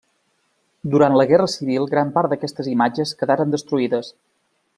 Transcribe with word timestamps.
Durant 0.95 1.17
la 1.21 1.25
Guerra 1.31 1.49
Civil 1.57 1.85
gran 1.91 2.15
part 2.17 2.33
d'aquestes 2.33 2.71
imatges 2.75 3.13
quedaren 3.21 3.55
destruïdes. 3.57 4.11